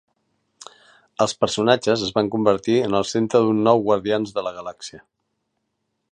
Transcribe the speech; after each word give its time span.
Els 1.25 1.35
personatges 1.43 2.05
es 2.07 2.13
van 2.15 2.31
convertir 2.35 2.77
en 2.87 2.97
el 3.01 3.07
centre 3.11 3.41
d'un 3.47 3.61
nou 3.67 3.83
Guardians 3.89 4.33
de 4.39 4.45
la 4.47 4.55
Galàxia. 4.59 5.03